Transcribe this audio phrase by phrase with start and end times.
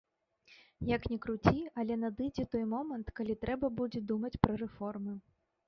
[0.95, 5.19] Як ні круці, але надыдзе той момант, калі трэба будзе думаць пра рэформы.